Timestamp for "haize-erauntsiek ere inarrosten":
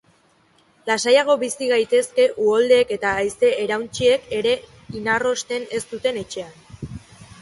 3.19-5.69